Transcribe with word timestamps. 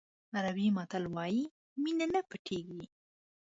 عربي 0.35 0.67
متل 0.77 1.03
وایي 1.15 1.43
مینه 1.81 2.05
نه 2.13 2.21
پټېږي. 2.29 2.83